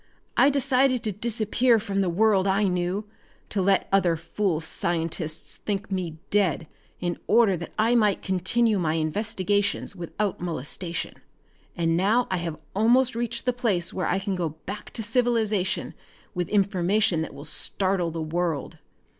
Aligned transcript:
"I 0.35 0.49
decided 0.49 1.03
to 1.03 1.11
disappear 1.11 1.77
from 1.77 2.01
the 2.01 2.09
world 2.09 2.47
I 2.47 2.63
knew, 2.63 3.05
to 3.49 3.61
let 3.61 3.87
other 3.91 4.17
fool 4.17 4.59
scientists 4.59 5.57
think 5.57 5.91
me 5.91 6.17
dead 6.31 6.65
in 6.99 7.19
order 7.27 7.55
that 7.57 7.73
I 7.77 7.93
might 7.93 8.23
continue 8.23 8.79
my 8.79 8.95
investigations 8.95 9.95
without 9.95 10.41
molestation. 10.41 11.21
And 11.77 11.95
now 11.95 12.27
I 12.31 12.37
have 12.37 12.57
almost 12.75 13.13
reached 13.13 13.45
the 13.45 13.53
place 13.53 13.93
where 13.93 14.07
I 14.07 14.17
can 14.17 14.33
go 14.35 14.49
back 14.65 14.89
to 14.93 15.03
civilization 15.03 15.93
with 16.33 16.49
information 16.49 17.21
that 17.21 17.35
will 17.35 17.45
startle 17.45 18.09
the 18.09 18.23
world. 18.23 18.79